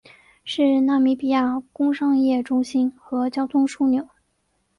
[0.43, 4.09] 是纳米比亚工商业中心和交通枢纽。